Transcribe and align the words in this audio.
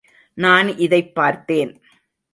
நான் 0.33 0.77
இதைப் 0.77 1.15
பார்த்தேன். 1.15 1.81